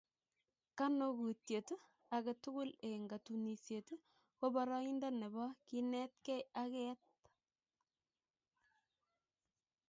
[0.77, 1.67] Kanokutiet
[2.15, 3.87] age tugul eng katunisieet
[4.37, 7.01] ko boroindo nebo kineetkeei ak keet